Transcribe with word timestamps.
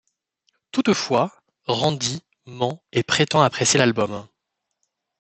Toutefois, 0.71 1.31
Randy 1.65 2.23
ment 2.47 2.81
et 2.91 3.03
prétend 3.03 3.43
apprécier 3.43 3.77
l'album. 3.77 4.25